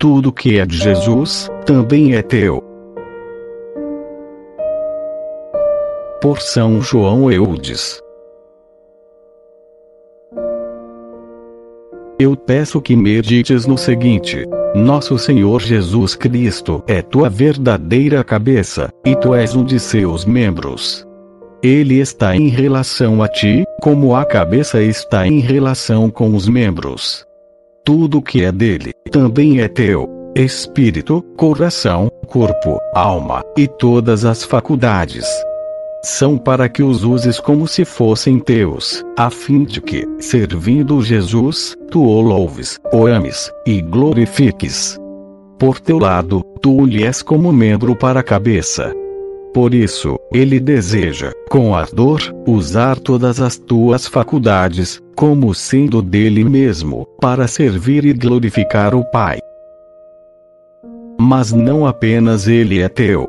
Tudo 0.00 0.32
que 0.32 0.58
é 0.58 0.64
de 0.64 0.78
Jesus, 0.78 1.50
também 1.66 2.14
é 2.14 2.22
teu. 2.22 2.64
Por 6.22 6.40
São 6.40 6.80
João 6.80 7.30
Eudes. 7.30 8.00
Eu 12.18 12.34
peço 12.34 12.80
que 12.80 12.96
medites 12.96 13.66
no 13.66 13.76
seguinte: 13.76 14.46
Nosso 14.74 15.18
Senhor 15.18 15.60
Jesus 15.60 16.14
Cristo 16.14 16.82
é 16.86 17.02
tua 17.02 17.28
verdadeira 17.28 18.24
cabeça, 18.24 18.88
e 19.04 19.14
tu 19.14 19.34
és 19.34 19.54
um 19.54 19.64
de 19.64 19.78
seus 19.78 20.24
membros. 20.24 21.06
Ele 21.62 21.98
está 21.98 22.34
em 22.34 22.48
relação 22.48 23.22
a 23.22 23.28
ti, 23.28 23.64
como 23.82 24.16
a 24.16 24.24
cabeça 24.24 24.82
está 24.82 25.26
em 25.26 25.40
relação 25.40 26.08
com 26.08 26.34
os 26.34 26.48
membros. 26.48 27.26
Tudo 27.84 28.22
que 28.22 28.42
é 28.42 28.50
dele, 28.50 28.92
também 29.10 29.60
é 29.60 29.68
teu. 29.68 30.08
Espírito, 30.34 31.20
coração, 31.36 32.10
corpo, 32.28 32.78
alma, 32.94 33.42
e 33.58 33.68
todas 33.68 34.24
as 34.24 34.42
faculdades. 34.42 35.26
São 36.02 36.38
para 36.38 36.66
que 36.66 36.82
os 36.82 37.04
uses 37.04 37.38
como 37.38 37.68
se 37.68 37.84
fossem 37.84 38.38
teus, 38.38 39.04
a 39.18 39.28
fim 39.28 39.64
de 39.64 39.82
que, 39.82 40.06
servindo 40.18 41.02
Jesus, 41.02 41.76
tu 41.90 42.02
o 42.02 42.22
louves, 42.22 42.78
o 42.90 43.06
ames, 43.06 43.52
e 43.66 43.82
glorifiques. 43.82 44.98
Por 45.58 45.78
teu 45.78 45.98
lado, 45.98 46.42
tu 46.62 46.86
lhe 46.86 47.04
és 47.04 47.20
como 47.20 47.52
membro 47.52 47.94
para 47.94 48.20
a 48.20 48.22
cabeça. 48.22 48.94
Por 49.52 49.74
isso, 49.74 50.16
ele 50.32 50.60
deseja, 50.60 51.32
com 51.50 51.74
ardor, 51.74 52.20
usar 52.46 52.98
todas 53.00 53.40
as 53.40 53.56
tuas 53.56 54.06
faculdades, 54.06 55.00
como 55.16 55.52
sendo 55.52 56.00
dele 56.00 56.44
mesmo, 56.44 57.04
para 57.20 57.48
servir 57.48 58.04
e 58.04 58.12
glorificar 58.12 58.94
o 58.94 59.04
Pai. 59.10 59.40
Mas 61.20 61.52
não 61.52 61.84
apenas 61.84 62.46
ele 62.46 62.80
é 62.80 62.88
teu. 62.88 63.28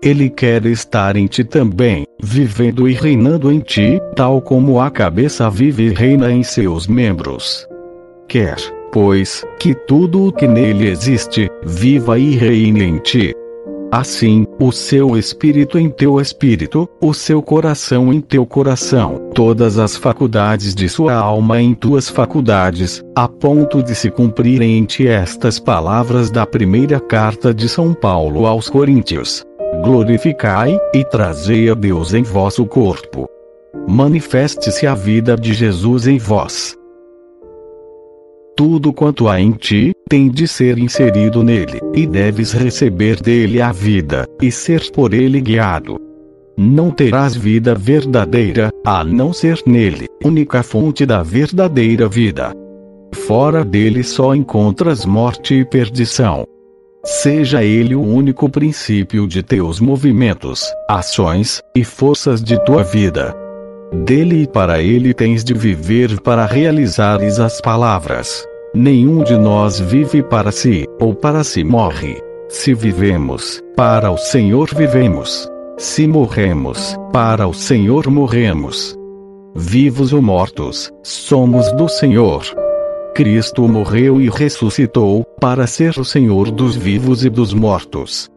Ele 0.00 0.30
quer 0.30 0.64
estar 0.66 1.16
em 1.16 1.26
ti 1.26 1.42
também, 1.42 2.06
vivendo 2.22 2.88
e 2.88 2.92
reinando 2.92 3.50
em 3.50 3.58
ti, 3.58 4.00
tal 4.14 4.40
como 4.40 4.80
a 4.80 4.88
cabeça 4.88 5.50
vive 5.50 5.88
e 5.88 5.88
reina 5.92 6.30
em 6.30 6.44
seus 6.44 6.86
membros. 6.86 7.66
Quer, 8.28 8.56
pois, 8.92 9.44
que 9.58 9.74
tudo 9.74 10.28
o 10.28 10.32
que 10.32 10.46
nele 10.46 10.88
existe, 10.88 11.50
viva 11.64 12.18
e 12.18 12.36
reine 12.36 12.84
em 12.84 12.98
ti. 12.98 13.34
Assim, 13.96 14.44
o 14.60 14.70
seu 14.70 15.16
espírito 15.16 15.78
em 15.78 15.88
teu 15.88 16.20
espírito, 16.20 16.86
o 17.00 17.14
seu 17.14 17.40
coração 17.40 18.12
em 18.12 18.20
teu 18.20 18.44
coração, 18.44 19.30
todas 19.32 19.78
as 19.78 19.96
faculdades 19.96 20.74
de 20.74 20.86
sua 20.86 21.14
alma 21.14 21.62
em 21.62 21.72
tuas 21.72 22.06
faculdades, 22.06 23.02
a 23.14 23.26
ponto 23.26 23.82
de 23.82 23.94
se 23.94 24.10
cumprirem 24.10 24.76
em 24.76 24.84
ti 24.84 25.08
estas 25.08 25.58
palavras 25.58 26.30
da 26.30 26.44
primeira 26.44 27.00
carta 27.00 27.54
de 27.54 27.70
São 27.70 27.94
Paulo 27.94 28.46
aos 28.46 28.68
Coríntios: 28.68 29.42
Glorificai 29.82 30.78
e 30.92 31.02
trazei 31.02 31.70
a 31.70 31.74
Deus 31.74 32.12
em 32.12 32.22
vosso 32.22 32.66
corpo. 32.66 33.26
Manifeste-se 33.88 34.86
a 34.86 34.94
vida 34.94 35.38
de 35.38 35.54
Jesus 35.54 36.06
em 36.06 36.18
vós. 36.18 36.76
Tudo 38.54 38.92
quanto 38.92 39.26
há 39.26 39.40
em 39.40 39.52
ti, 39.52 39.95
tem 40.08 40.30
de 40.30 40.46
ser 40.46 40.78
inserido 40.78 41.42
nele, 41.42 41.80
e 41.92 42.06
deves 42.06 42.52
receber 42.52 43.20
dele 43.20 43.60
a 43.60 43.72
vida, 43.72 44.24
e 44.40 44.52
ser 44.52 44.90
por 44.92 45.12
ele 45.12 45.40
guiado. 45.40 45.98
Não 46.56 46.90
terás 46.90 47.34
vida 47.34 47.74
verdadeira, 47.74 48.70
a 48.84 49.02
não 49.02 49.32
ser 49.32 49.60
nele, 49.66 50.06
única 50.24 50.62
fonte 50.62 51.04
da 51.04 51.22
verdadeira 51.22 52.08
vida. 52.08 52.52
Fora 53.26 53.64
dele 53.64 54.04
só 54.04 54.34
encontras 54.34 55.04
morte 55.04 55.54
e 55.54 55.64
perdição. 55.64 56.46
Seja 57.04 57.64
ele 57.64 57.94
o 57.94 58.02
único 58.02 58.48
princípio 58.48 59.26
de 59.26 59.42
teus 59.42 59.80
movimentos, 59.80 60.64
ações 60.88 61.60
e 61.74 61.82
forças 61.82 62.42
de 62.42 62.62
tua 62.64 62.84
vida. 62.84 63.34
Dele 64.04 64.42
e 64.42 64.46
para 64.46 64.80
ele 64.80 65.12
tens 65.12 65.42
de 65.42 65.54
viver 65.54 66.20
para 66.20 66.46
realizares 66.46 67.38
as 67.38 67.60
palavras. 67.60 68.45
Nenhum 68.78 69.24
de 69.24 69.38
nós 69.38 69.80
vive 69.80 70.22
para 70.22 70.52
si, 70.52 70.84
ou 71.00 71.14
para 71.14 71.42
si 71.42 71.64
morre. 71.64 72.20
Se 72.46 72.74
vivemos, 72.74 73.62
para 73.74 74.10
o 74.10 74.18
Senhor 74.18 74.68
vivemos. 74.74 75.48
Se 75.78 76.06
morremos, 76.06 76.94
para 77.10 77.48
o 77.48 77.54
Senhor 77.54 78.06
morremos. 78.10 78.94
Vivos 79.54 80.12
ou 80.12 80.20
mortos, 80.20 80.92
somos 81.02 81.72
do 81.72 81.88
Senhor. 81.88 82.42
Cristo 83.14 83.66
morreu 83.66 84.20
e 84.20 84.28
ressuscitou, 84.28 85.24
para 85.40 85.66
ser 85.66 85.98
o 85.98 86.04
Senhor 86.04 86.50
dos 86.50 86.76
vivos 86.76 87.24
e 87.24 87.30
dos 87.30 87.54
mortos. 87.54 88.28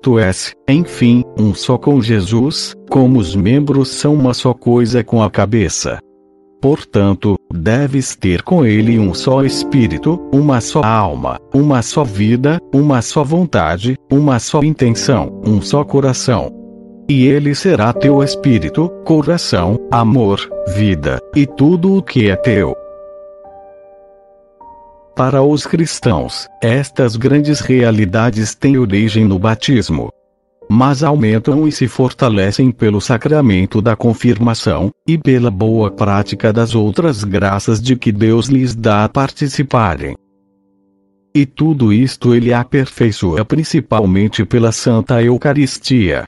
Tu 0.00 0.16
és, 0.16 0.54
enfim, 0.68 1.24
um 1.36 1.52
só 1.56 1.76
com 1.76 2.00
Jesus, 2.00 2.72
como 2.88 3.18
os 3.18 3.34
membros 3.34 3.88
são 3.88 4.14
uma 4.14 4.32
só 4.32 4.54
coisa 4.54 5.02
com 5.02 5.20
a 5.20 5.28
cabeça. 5.28 5.98
Portanto, 6.60 7.36
deves 7.50 8.14
ter 8.14 8.42
com 8.42 8.66
ele 8.66 8.98
um 8.98 9.14
só 9.14 9.42
espírito, 9.42 10.20
uma 10.30 10.60
só 10.60 10.82
alma, 10.82 11.40
uma 11.54 11.80
só 11.80 12.04
vida, 12.04 12.60
uma 12.72 13.00
só 13.00 13.24
vontade, 13.24 13.96
uma 14.12 14.38
só 14.38 14.62
intenção, 14.62 15.40
um 15.44 15.62
só 15.62 15.82
coração. 15.84 16.52
E 17.08 17.26
ele 17.26 17.54
será 17.54 17.92
teu 17.92 18.22
espírito, 18.22 18.90
coração, 19.04 19.80
amor, 19.90 20.38
vida, 20.74 21.18
e 21.34 21.46
tudo 21.46 21.96
o 21.96 22.02
que 22.02 22.28
é 22.28 22.36
teu. 22.36 22.76
Para 25.16 25.42
os 25.42 25.66
cristãos, 25.66 26.46
estas 26.62 27.16
grandes 27.16 27.60
realidades 27.60 28.54
têm 28.54 28.78
origem 28.78 29.24
no 29.24 29.38
batismo. 29.38 30.12
Mas 30.72 31.02
aumentam 31.02 31.66
e 31.66 31.72
se 31.72 31.88
fortalecem 31.88 32.70
pelo 32.70 33.00
sacramento 33.00 33.82
da 33.82 33.96
confirmação, 33.96 34.92
e 35.04 35.18
pela 35.18 35.50
boa 35.50 35.90
prática 35.90 36.52
das 36.52 36.76
outras 36.76 37.24
graças 37.24 37.82
de 37.82 37.96
que 37.96 38.12
Deus 38.12 38.46
lhes 38.46 38.72
dá 38.72 39.04
a 39.04 39.08
participarem. 39.08 40.16
E 41.34 41.44
tudo 41.44 41.92
isto 41.92 42.32
ele 42.34 42.52
aperfeiçoa 42.52 43.44
principalmente 43.44 44.44
pela 44.44 44.70
Santa 44.70 45.20
Eucaristia. 45.20 46.22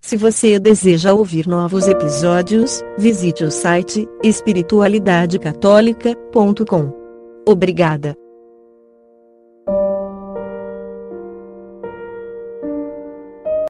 Se 0.00 0.16
você 0.16 0.58
deseja 0.58 1.12
ouvir 1.12 1.46
novos 1.46 1.86
episódios, 1.86 2.82
visite 2.98 3.44
o 3.44 3.50
site 3.50 4.08
espiritualidadecatólica.com. 4.24 6.92
Obrigada. 7.46 8.16